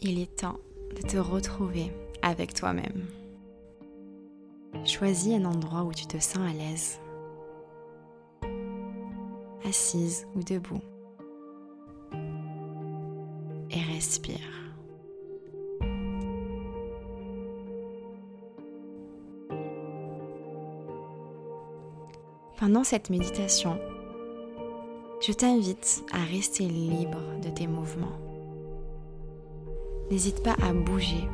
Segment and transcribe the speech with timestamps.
[0.00, 0.58] il est temps
[0.94, 1.90] de te retrouver
[2.22, 3.06] avec toi-même.
[4.84, 7.00] Choisis un endroit où tu te sens à l'aise,
[9.64, 10.80] assise ou debout,
[13.70, 14.38] et respire.
[22.56, 23.78] Pendant cette méditation,
[25.20, 28.27] je t'invite à rester libre de tes mouvements.
[30.10, 31.28] N'hésite pas à bouger,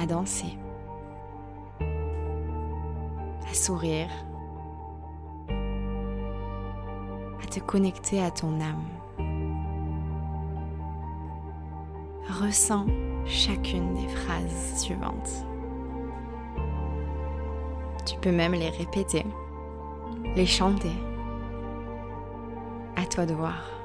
[0.00, 0.56] à danser,
[1.80, 4.08] à sourire,
[7.42, 8.84] à te connecter à ton âme.
[12.40, 12.86] Ressens
[13.26, 15.44] chacune des phrases suivantes.
[18.06, 19.26] Tu peux même les répéter,
[20.34, 20.92] les chanter.
[22.96, 23.79] À toi de voir.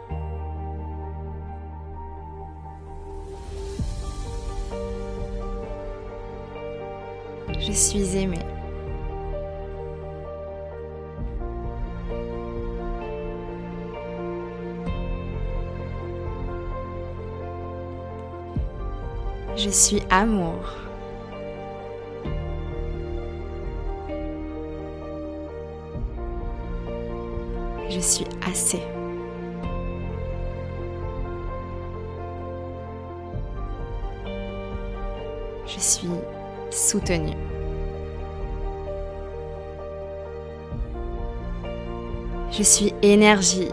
[7.68, 8.38] Je suis aimée.
[19.56, 20.54] Je suis amour.
[27.90, 28.80] Je suis assez.
[35.66, 36.08] Je suis
[36.72, 37.36] soutenue.
[42.52, 43.70] Je suis énergie.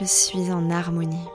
[0.00, 1.28] Je suis en harmonie.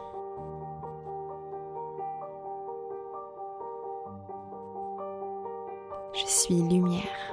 [6.13, 7.32] Je suis lumière.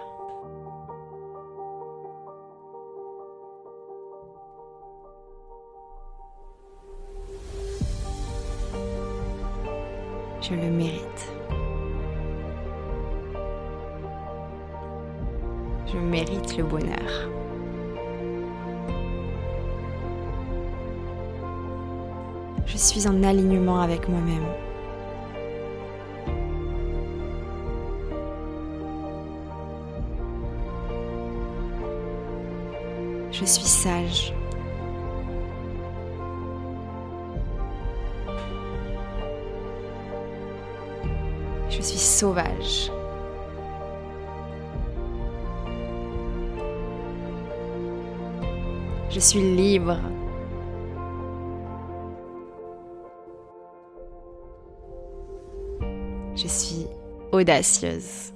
[10.51, 11.33] Je le mérite.
[15.87, 17.29] Je mérite le bonheur.
[22.67, 24.47] Je suis en alignement avec moi-même.
[33.31, 34.35] Je suis sage.
[41.71, 42.91] Je suis sauvage.
[49.09, 49.99] Je suis libre.
[56.35, 56.87] Je suis
[57.33, 58.33] audacieuse.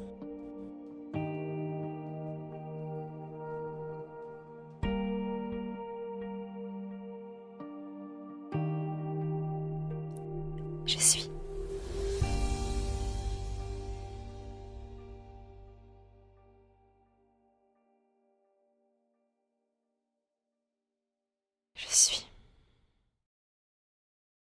[10.87, 11.34] Je suis.
[21.95, 22.34] Suis.